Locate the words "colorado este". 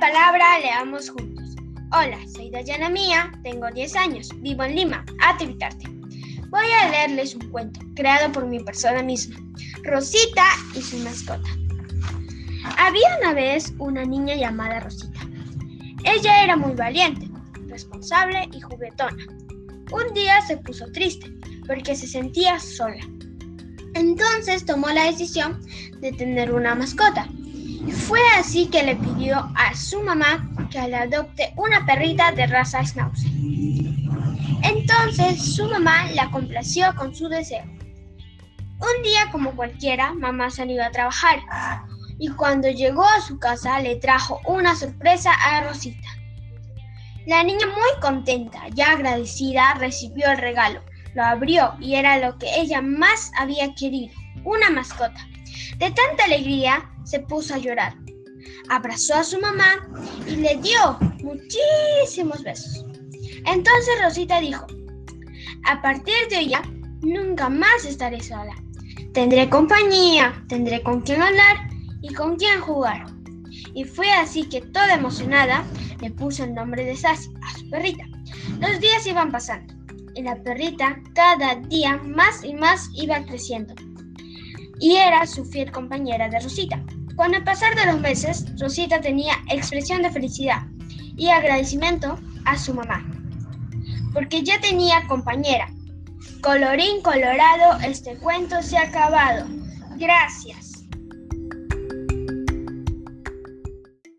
97.02-98.16